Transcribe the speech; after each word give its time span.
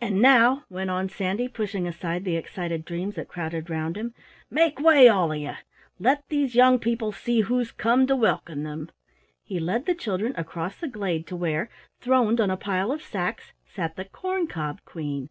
"And 0.00 0.22
now," 0.22 0.62
went 0.70 0.90
on 0.90 1.08
Sandy, 1.08 1.48
pushing 1.48 1.88
aside 1.88 2.22
the 2.24 2.36
excited 2.36 2.84
dreams 2.84 3.16
that 3.16 3.26
crowded 3.26 3.68
round 3.68 3.96
him, 3.96 4.14
"make 4.48 4.78
way, 4.78 5.08
all 5.08 5.32
of 5.32 5.38
you! 5.38 5.54
Let 5.98 6.22
these 6.28 6.54
young 6.54 6.78
people 6.78 7.10
see 7.10 7.40
who's 7.40 7.72
come 7.72 8.06
to 8.06 8.14
welcome 8.14 8.62
them." 8.62 8.92
He 9.42 9.58
led 9.58 9.86
the 9.86 9.94
children 9.96 10.34
across 10.36 10.76
the 10.78 10.86
glade 10.86 11.26
to 11.26 11.34
where, 11.34 11.68
throned 12.00 12.40
on 12.40 12.48
a 12.52 12.56
pile 12.56 12.92
of 12.92 13.02
sacks, 13.02 13.54
sat 13.64 13.96
the 13.96 14.04
Corn 14.04 14.46
cob 14.46 14.82
Queen! 14.84 15.30